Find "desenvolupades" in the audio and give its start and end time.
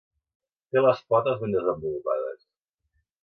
1.57-2.39